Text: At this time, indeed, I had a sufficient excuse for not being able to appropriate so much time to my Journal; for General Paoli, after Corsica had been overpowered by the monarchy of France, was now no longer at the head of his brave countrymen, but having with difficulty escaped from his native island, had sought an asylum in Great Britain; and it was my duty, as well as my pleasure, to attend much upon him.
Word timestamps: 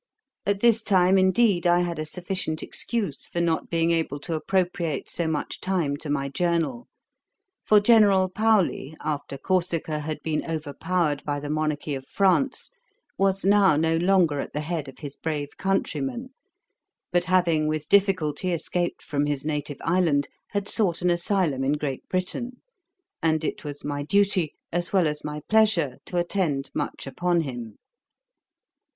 At 0.47 0.61
this 0.61 0.81
time, 0.81 1.19
indeed, 1.19 1.67
I 1.67 1.81
had 1.81 1.99
a 1.99 2.07
sufficient 2.07 2.63
excuse 2.63 3.27
for 3.27 3.39
not 3.39 3.69
being 3.69 3.91
able 3.91 4.19
to 4.21 4.33
appropriate 4.33 5.11
so 5.11 5.27
much 5.27 5.61
time 5.61 5.95
to 5.97 6.09
my 6.09 6.27
Journal; 6.27 6.87
for 7.63 7.79
General 7.79 8.27
Paoli, 8.27 8.95
after 9.03 9.37
Corsica 9.37 9.99
had 9.99 10.17
been 10.23 10.43
overpowered 10.49 11.23
by 11.23 11.39
the 11.39 11.51
monarchy 11.51 11.93
of 11.93 12.07
France, 12.07 12.71
was 13.19 13.45
now 13.45 13.75
no 13.75 13.95
longer 13.95 14.39
at 14.39 14.53
the 14.53 14.61
head 14.61 14.87
of 14.87 14.97
his 14.97 15.15
brave 15.15 15.55
countrymen, 15.57 16.31
but 17.11 17.25
having 17.25 17.67
with 17.67 17.87
difficulty 17.87 18.51
escaped 18.53 19.03
from 19.03 19.27
his 19.27 19.45
native 19.45 19.77
island, 19.81 20.27
had 20.47 20.67
sought 20.67 21.03
an 21.03 21.11
asylum 21.11 21.63
in 21.63 21.73
Great 21.73 22.09
Britain; 22.09 22.59
and 23.21 23.43
it 23.45 23.63
was 23.63 23.83
my 23.83 24.01
duty, 24.01 24.55
as 24.73 24.91
well 24.91 25.05
as 25.07 25.23
my 25.23 25.41
pleasure, 25.47 25.97
to 26.05 26.17
attend 26.17 26.71
much 26.73 27.05
upon 27.05 27.41
him. 27.41 27.77